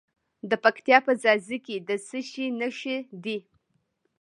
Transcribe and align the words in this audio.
د 0.49 0.51
پکتیا 0.63 0.97
په 1.05 1.11
ځاځي 1.21 1.57
کې 1.65 1.75
د 1.87 1.89
څه 2.07 2.19
شي 2.29 2.45
نښې 2.59 2.97
دي؟ 3.23 3.37